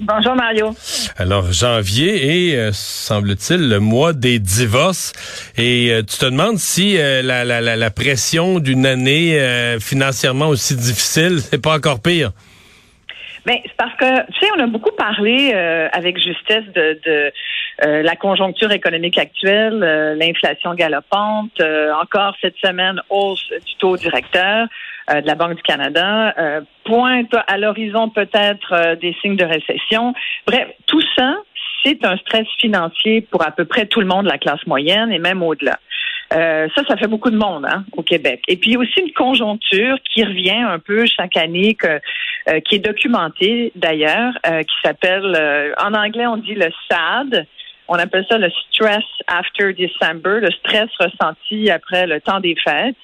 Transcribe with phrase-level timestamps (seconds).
[0.00, 0.74] Bonjour Mario.
[1.16, 5.12] Alors janvier est, euh, semble-t-il, le mois des divorces.
[5.56, 9.80] Et euh, tu te demandes si euh, la, la, la, la pression d'une année euh,
[9.80, 12.32] financièrement aussi difficile, c'est pas encore pire.
[13.46, 17.32] Ben, c'est parce que, tu sais, on a beaucoup parlé euh, avec justesse de, de
[17.84, 23.96] euh, la conjoncture économique actuelle, euh, l'inflation galopante, euh, encore cette semaine, hausse du taux
[23.96, 24.66] directeur
[25.10, 30.14] euh, de la Banque du Canada, euh, pointe à l'horizon peut-être des signes de récession.
[30.46, 31.34] Bref, tout ça,
[31.84, 35.18] c'est un stress financier pour à peu près tout le monde, la classe moyenne et
[35.18, 35.78] même au-delà.
[36.32, 38.42] Euh, ça, ça fait beaucoup de monde hein, au Québec.
[38.48, 42.00] Et puis il y a aussi une conjoncture qui revient un peu chaque année, que,
[42.48, 47.46] euh, qui est documentée d'ailleurs, euh, qui s'appelle, en anglais on dit le SAD.
[47.88, 52.96] On appelle ça le stress after December, le stress ressenti après le temps des fêtes.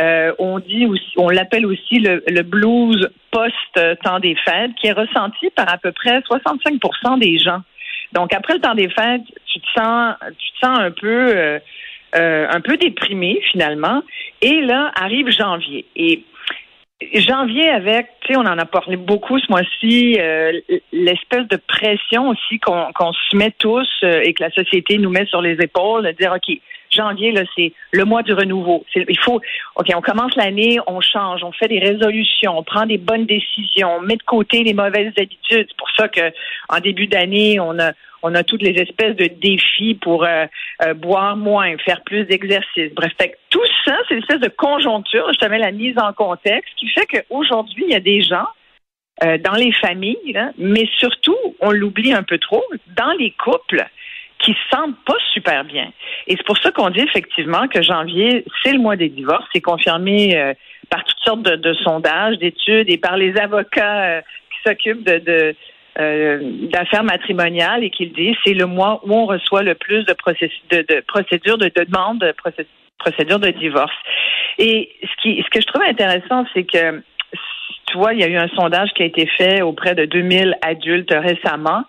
[0.00, 4.92] Euh, on dit aussi, on l'appelle aussi le, le blues post-temps des fêtes, qui est
[4.92, 7.62] ressenti par à peu près 65% des gens.
[8.12, 11.58] Donc après le temps des fêtes, tu te sens, tu te sens un peu, euh,
[12.16, 14.02] euh, un peu déprimé finalement.
[14.42, 15.86] Et là arrive janvier.
[17.14, 20.52] Janvier avec, tu sais, on en a parlé beaucoup ce mois-ci, euh,
[20.92, 25.26] l'espèce de pression aussi qu'on se met tous euh, et que la société nous met
[25.26, 26.56] sur les épaules, de dire ok,
[26.90, 28.84] janvier là, c'est le mois du renouveau.
[28.94, 29.40] Il faut,
[29.76, 33.96] ok, on commence l'année, on change, on fait des résolutions, on prend des bonnes décisions,
[33.98, 35.66] on met de côté les mauvaises habitudes.
[35.68, 36.32] C'est pour ça que
[36.70, 40.46] en début d'année, on a on a toutes les espèces de défis pour euh,
[40.82, 42.92] euh, boire moins, faire plus d'exercice.
[42.94, 43.12] Bref,
[43.50, 45.26] tout ça, c'est une espèce de conjoncture.
[45.32, 48.46] Je te mets la mise en contexte, qui fait qu'aujourd'hui, il y a des gens
[49.24, 52.64] euh, dans les familles, mais surtout, on l'oublie un peu trop,
[52.96, 53.86] dans les couples
[54.38, 55.90] qui se sentent pas super bien.
[56.26, 59.46] Et c'est pour ça qu'on dit effectivement que janvier, c'est le mois des divorces.
[59.54, 60.52] C'est confirmé euh,
[60.90, 64.20] par toutes sortes de, sondages, d'études et par les avocats euh,
[64.50, 65.08] qui s'occupent
[66.70, 70.12] d'affaires matrimoniales et qui le disent, c'est le mois où on reçoit le plus de,
[70.12, 72.66] procédures, de, de demandes de procé-
[72.98, 73.94] procédures de divorce.
[74.58, 77.02] Et ce, qui, ce que je trouve intéressant, c'est que,
[77.86, 80.56] tu vois, il y a eu un sondage qui a été fait auprès de 2000
[80.62, 81.84] adultes récemment.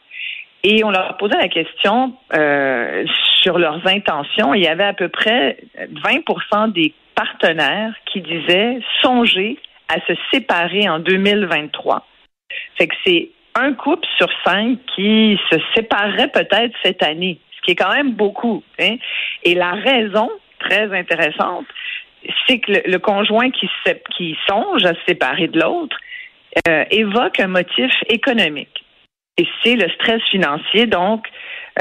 [0.64, 3.06] Et on leur a posé la question euh,
[3.42, 4.54] sur leurs intentions.
[4.54, 9.58] Il y avait à peu près 20% des partenaires qui disaient songer
[9.88, 12.06] à se séparer en 2023.
[12.78, 17.72] Fait que c'est un couple sur cinq qui se séparerait peut-être cette année, ce qui
[17.72, 18.64] est quand même beaucoup.
[18.80, 18.98] hein.
[19.44, 20.30] Et la raison,
[20.60, 21.66] très intéressante,
[22.48, 25.98] c'est que le, conjoint qui, se- qui songe à se séparer de l'autre
[26.68, 28.84] euh, évoque un motif économique.
[29.38, 31.28] Et c'est le stress financier, donc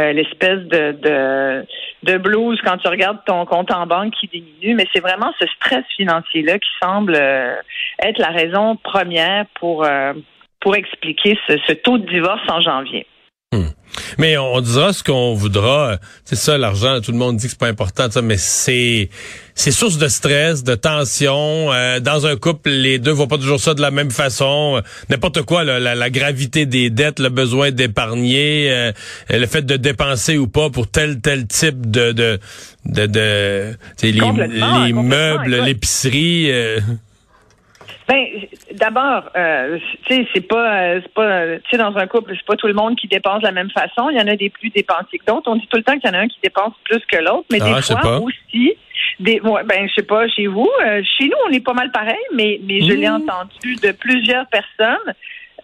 [0.00, 1.64] euh, l'espèce de,
[2.02, 5.46] de, blues quand tu regardes ton compte en banque qui diminue, mais c'est vraiment ce
[5.56, 7.54] stress financier-là qui semble euh,
[8.02, 9.86] être la raison première pour,
[10.60, 13.06] pour expliquer ce, ce taux de divorce en janvier.
[14.18, 15.90] Mais on dira ce qu'on voudra.
[15.92, 17.00] Euh, C'est ça, l'argent.
[17.00, 19.08] Tout le monde dit que c'est pas important, ça, mais c'est
[19.58, 21.72] c'est source de stress, de tension.
[21.72, 24.76] Euh, dans un couple, les deux voient pas toujours ça de la même façon.
[24.76, 28.92] Euh, N'importe quoi, là, la, la gravité des dettes, le besoin d'épargner, euh,
[29.30, 32.38] le fait de dépenser ou pas pour tel tel type de de
[32.84, 36.50] de, de les, les meubles, l'épicerie.
[38.08, 38.24] Ben,
[38.72, 42.34] d'abord, euh, tu sais, c'est pas, euh, c'est pas, euh, tu sais, dans un couple,
[42.36, 44.10] c'est pas tout le monde qui dépense de la même façon.
[44.10, 45.50] Il y en a des plus dépensés que d'autres.
[45.50, 47.46] On dit tout le temps qu'il y en a un qui dépense plus que l'autre,
[47.50, 48.18] mais Ah, des sais fois pas.
[48.20, 48.74] aussi,
[49.18, 51.90] des, ouais, ben, je sais pas, chez vous, euh, chez nous, on est pas mal
[51.90, 53.14] pareil, mais, mais je l'ai Mmh.
[53.28, 55.14] entendu de plusieurs personnes.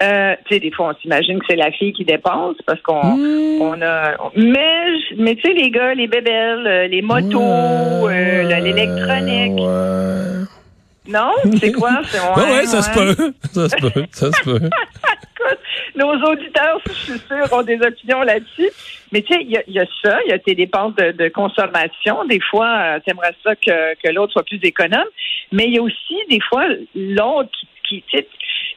[0.02, 3.18] Euh, tu sais, des fois, on s'imagine que c'est la fille qui dépense parce qu'on,
[3.60, 7.38] on a, mais, je- mais tu sais, les gars, les bébelles, les motos,
[8.08, 10.41] euh, le- l'électronique.
[11.06, 11.32] Non?
[11.58, 12.00] C'est quoi?
[12.04, 13.32] C'est Ouais, ouais, ça se peut.
[13.52, 14.04] Ça se peut.
[14.12, 14.56] Ça se peut.
[14.56, 15.58] Écoute,
[15.96, 18.70] nos auditeurs, je suis sûre, ont des opinions là-dessus.
[19.12, 20.94] Mais tu sais, il y a, il y a ça, il y a tes dépenses
[20.94, 22.24] de, de consommation.
[22.26, 25.04] Des fois, tu aimerais ça que, que l'autre soit plus économe.
[25.50, 27.50] Mais il y a aussi, des fois, l'autre
[27.88, 28.28] qui, qui tu sais,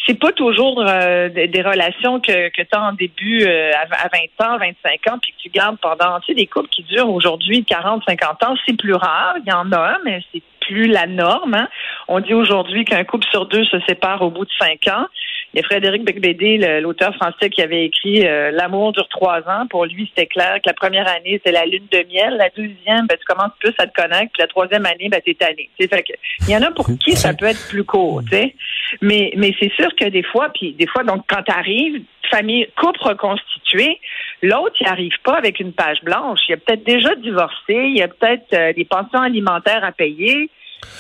[0.08, 4.06] c'est pas toujours euh, des, des relations que, que tu as en début euh, à,
[4.06, 4.10] à
[4.40, 7.10] 20 ans, 25 ans, puis que tu gardes pendant, tu sais, des couples qui durent
[7.10, 8.56] aujourd'hui 40, 50 ans.
[8.68, 11.54] C'est plus rare, il y en a, mais c'est plus la norme.
[11.56, 11.70] hein.
[12.08, 15.06] On dit aujourd'hui qu'un couple sur deux se sépare au bout de cinq ans.
[15.54, 19.66] Il y a Frédéric Becbédé, l'auteur français, qui avait écrit euh, L'amour dure trois ans.
[19.70, 22.36] Pour lui, c'était clair que la première année, c'est la lune de miel.
[22.38, 24.32] La deuxième, ben, tu commences plus à te connaître.
[24.34, 25.70] Puis la troisième année, ben, t'es tanné.
[25.80, 28.22] Il y en a pour qui ça peut être plus court.
[28.24, 28.54] tu sais.
[29.02, 32.68] Mais, mais c'est sûr que des fois, puis des fois, donc, quand tu arrives, famille,
[32.78, 34.00] couple reconstitué,
[34.42, 36.40] l'autre, il arrive pas avec une page blanche.
[36.50, 40.50] Il a peut-être déjà divorcé, il y a peut-être euh, des pensions alimentaires à payer.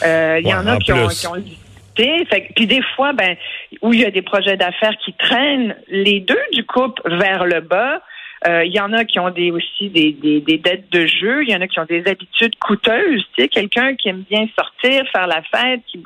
[0.03, 1.35] Euh, il y en a en qui ont, qui ont
[2.55, 3.37] puis des fois, ben,
[3.81, 7.61] où il y a des projets d'affaires qui traînent les deux du couple vers le
[7.61, 8.01] bas.
[8.47, 11.43] Euh, Il y en a qui ont des aussi des, des, des dettes de jeu.
[11.43, 13.23] Il y en a qui ont des habitudes coûteuses.
[13.37, 16.03] Tu sais, quelqu'un qui aime bien sortir, faire la fête, qui,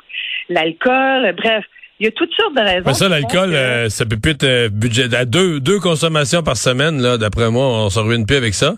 [0.48, 1.64] l'alcool, bref.
[1.98, 2.84] Il y a toutes sortes de raisons.
[2.86, 5.14] Mais ça, l'alcool, que- euh, ça peut plus être euh, budget.
[5.14, 8.76] À deux, deux consommations par semaine, là, d'après moi, on s'en ruine plus avec ça.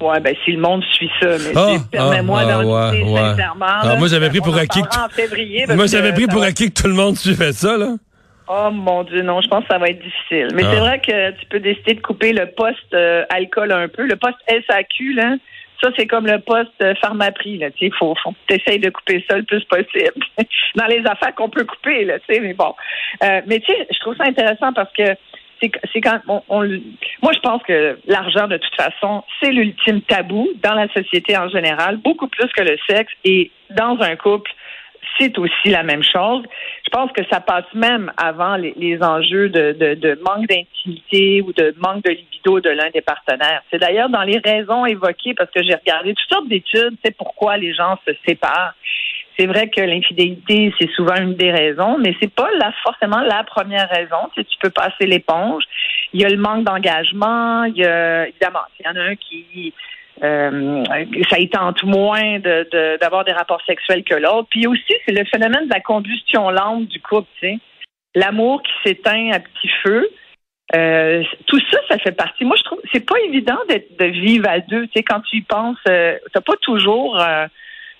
[0.00, 3.10] Ouais, ben si le monde suit ça, mais Ah, sais, permets-moi ah, d'en ouais, douter
[3.12, 3.20] ouais.
[3.20, 3.66] sincèrement.
[3.68, 3.96] Ah, là.
[3.96, 5.64] moi, j'avais pris pour acquis que- en février.
[5.68, 7.94] Moi, j'avais pris pour acquis que tout le monde suivait ça, là.
[8.50, 10.48] Oh mon Dieu, non, je pense que ça va être difficile.
[10.54, 10.70] Mais Ah.
[10.72, 14.06] c'est vrai que tu peux décider de couper le poste euh, alcool un peu.
[14.06, 15.34] Le poste SAQ, là,
[15.82, 17.70] ça, c'est comme le poste euh, pharmaprix, là.
[17.72, 20.14] Tu sais, faut, faut que tu essayes de couper ça le plus possible.
[20.76, 22.72] Dans les affaires qu'on peut couper, là, tu sais, mais bon.
[23.24, 25.02] Euh, mais tu sais, je trouve ça intéressant parce que
[25.60, 26.60] c'est quand on,
[27.22, 31.48] moi je pense que l'argent de toute façon c'est l'ultime tabou dans la société en
[31.48, 34.50] général beaucoup plus que le sexe et dans un couple
[35.18, 36.44] c'est aussi la même chose.
[36.84, 41.42] Je pense que ça passe même avant les, les enjeux de, de, de manque d'intimité
[41.42, 43.62] ou de manque de libido de l'un des partenaires.
[43.70, 47.56] C'est d'ailleurs dans les raisons évoquées, parce que j'ai regardé toutes sortes d'études, c'est pourquoi
[47.56, 48.74] les gens se séparent.
[49.38, 52.48] C'est vrai que l'infidélité, c'est souvent une des raisons, mais c'est pas
[52.82, 54.16] forcément la première raison.
[54.34, 55.62] Tu, peux passer l'éponge.
[56.12, 57.62] Il y a le manque d'engagement.
[57.64, 59.72] Il y a, évidemment, il y en a un qui
[60.24, 60.82] euh,
[61.30, 64.48] ça y tente moins de- de- d'avoir des rapports sexuels que l'autre.
[64.50, 67.58] Puis aussi, c'est le phénomène de la combustion lente du couple, tu sais.
[68.16, 70.08] L'amour qui s'éteint à petit feu.
[70.74, 72.44] Euh, tout ça, ça fait partie.
[72.44, 74.86] Moi, je trouve c'est pas évident de vivre à deux.
[74.88, 77.46] Tu sais, quand tu y penses, euh, t'as pas toujours euh,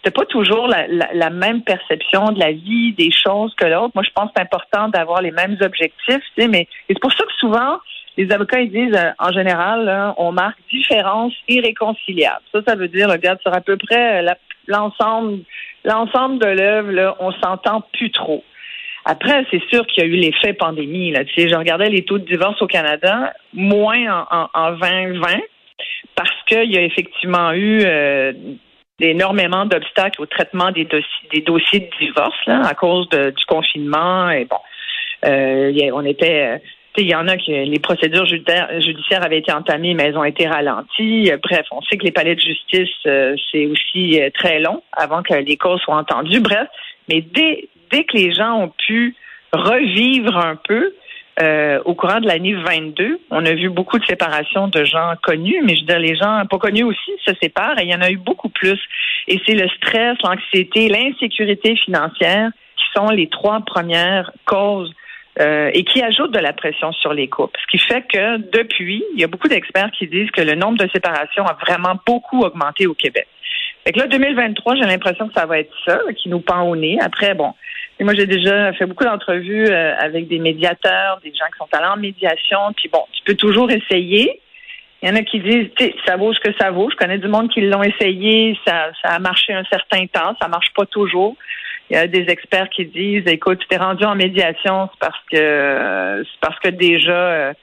[0.03, 3.93] t'as pas toujours la, la- la même perception de la vie, des choses que l'autre.
[3.95, 7.13] Moi, je pense que c'est important d'avoir les mêmes objectifs, tu sais, mais c'est pour
[7.13, 7.79] ça que souvent,
[8.17, 12.43] les avocats ils disent euh, en général, là, on marque différence irréconciliable.
[12.53, 14.33] Ça, ça veut dire, regarde, sur à peu près euh,
[14.67, 15.41] l'ensemble,
[15.85, 18.45] l'ensemble de l'œuvre, on s'entend plus trop.
[19.05, 21.13] Après, c'est sûr qu'il y a eu l'effet pandémie.
[21.13, 21.25] Là.
[21.25, 25.29] Tu sais, je regardais les taux de divorce au Canada, moins en, en, en 2020,
[26.15, 28.33] parce qu'il y a effectivement eu euh,
[29.01, 33.45] énormément d'obstacles au traitement des, dossiers, des dossiers de divorce là, à cause de- du
[33.47, 34.31] confinement.
[34.31, 34.59] Et bon,
[35.25, 36.57] euh, on était.
[36.57, 36.59] euh,
[36.97, 40.25] Il y en a qui les procédures judiciaires, judiciaires avaient été entamées, mais elles ont
[40.25, 41.31] été ralenties.
[41.31, 44.83] Euh, Bref, on sait que les palais de justice, euh, c'est aussi euh, très long
[44.97, 46.41] avant que les causes soient entendues.
[46.41, 46.67] Bref,
[47.09, 49.15] mais dès, dès que les gens ont pu
[49.53, 50.93] revivre un peu,
[51.41, 55.61] euh, au courant de l'année 22, on a vu beaucoup de séparations de gens connus,
[55.65, 58.01] mais je veux dire, les gens pas connus aussi se séparent et il y en
[58.01, 58.81] a eu beaucoup plus.
[59.29, 64.93] Et c'est le stress, l'anxiété, l'insécurité financière qui sont les trois premières causes
[65.41, 67.59] euh, et qui ajoutent de la pression sur les couples.
[67.61, 70.79] Ce qui fait que depuis, il y a beaucoup d'experts qui disent que le nombre
[70.79, 73.29] de séparations a vraiment beaucoup augmenté au Québec.
[73.85, 76.75] Fait que là, 2023, j'ai l'impression que ça va être ça qui nous pend au
[76.75, 76.99] nez.
[77.01, 77.55] Après, bon,
[78.01, 81.69] et moi, j'ai déjà fait beaucoup d'entrevues euh, avec des médiateurs, des gens qui sont
[81.73, 82.59] allés en médiation.
[82.77, 84.41] Puis bon, tu peux toujours essayer.
[85.03, 85.69] Il y en a qui disent,
[86.07, 86.89] ça vaut ce que ça vaut.
[86.91, 90.49] Je connais du monde qui l'ont essayé, ça, ça a marché un certain temps, ça
[90.49, 91.37] marche pas toujours.
[91.91, 95.19] Il y a des experts qui disent, écoute, tu t'es rendu en médiation, c'est parce
[95.31, 97.55] que c'est parce que déjà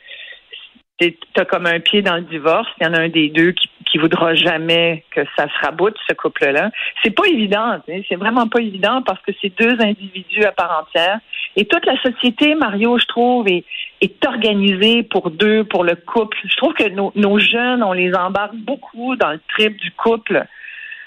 [1.02, 2.68] euh, tu as comme un pied dans le divorce.
[2.80, 5.96] Il y en a un des deux qui, qui voudra jamais que ça se raboute,
[6.08, 6.72] ce couple-là.
[7.04, 7.80] C'est pas évident.
[7.88, 11.20] C'est vraiment pas évident parce que c'est deux individus à part entière.
[11.56, 13.64] Et toute la société, Mario, je trouve, est,
[14.02, 16.38] est organisée pour deux, pour le couple.
[16.44, 20.46] Je trouve que nos, nos jeunes, on les embarque beaucoup dans le trip du couple.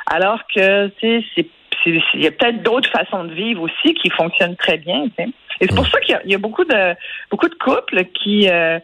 [0.06, 1.48] Alors que, tu sais, c'est
[1.86, 5.04] il y a peut-être d'autres façons de vivre aussi qui fonctionnent très bien.
[5.04, 5.28] tu sais.
[5.60, 6.94] Et c'est pour ça qu'il y a, il y a beaucoup de
[7.30, 8.78] beaucoup de couples qui euh,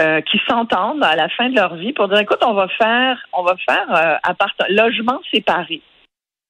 [0.00, 3.18] euh, qui s'entendent à la fin de leur vie pour dire écoute, on va faire
[3.32, 5.80] on va faire euh, appart- logement séparé.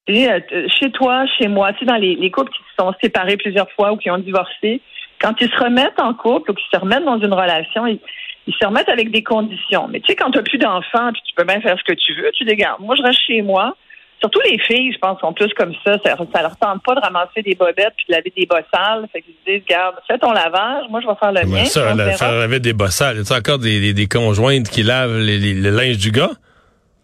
[0.08, 2.92] Sais, euh, chez toi, chez moi, tu sais, dans les, les couples qui se sont
[3.02, 4.80] séparés plusieurs fois ou qui ont divorcé,
[5.20, 8.00] quand ils se remettent en couple ou qu'ils se remettent dans une relation, ils,
[8.46, 9.88] ils se remettent avec des conditions.
[9.88, 11.94] Mais tu sais, quand tu n'as plus d'enfants, puis tu peux bien faire ce que
[11.94, 13.76] tu veux, tu regarde, moi je reste chez moi.
[14.20, 15.96] Surtout les filles, je pense, sont plus comme ça.
[16.04, 19.06] Ça, leur tente pas de ramasser des bobettes puis de laver des bas sales.
[19.12, 21.64] Fait qu'ils se disent, regarde, fais ton lavage, moi je vais faire le mien.
[21.66, 23.16] Ça, la, faire laver des bossales.
[23.18, 26.30] Y a encore des, des, des conjointes qui lavent les- les- le linge du gars?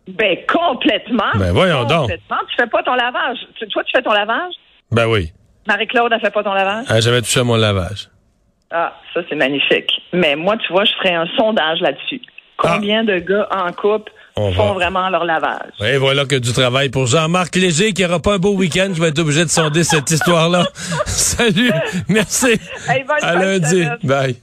[0.08, 1.30] Ben complètement.
[1.34, 2.02] Ben, voyons donc.
[2.02, 2.36] complètement.
[2.48, 3.38] Tu fais pas ton lavage.
[3.58, 4.54] Tu- toi, tu fais ton lavage?
[4.90, 5.30] Ben oui.
[5.68, 6.86] Marie-Claude, elle fait pas ton lavage?
[6.88, 8.08] Elle a jamais touché à mon lavage.
[8.70, 9.90] Ah, ça, c'est magnifique.
[10.12, 12.22] Mais moi, tu vois, je ferais un sondage là-dessus.
[12.56, 14.72] Combien de gars en couple On font va.
[14.74, 15.72] vraiment leur lavage.
[15.84, 18.90] Et voilà que du travail pour Jean-Marc Léger qui n'aura pas un beau week-end.
[18.94, 20.66] Je vais être obligé de sonder cette histoire-là.
[21.06, 21.72] Salut.
[22.08, 22.58] Merci.
[22.88, 23.68] Hey, à lundi.
[23.68, 23.98] semaine.
[24.02, 24.36] Bye.